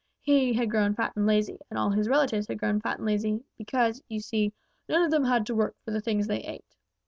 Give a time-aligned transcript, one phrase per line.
[0.19, 3.43] He had grown fat and lazy, and all his relatives had grown fat and lazy
[3.55, 4.51] because, you see,
[4.89, 6.75] none of them had to work for the things they ate.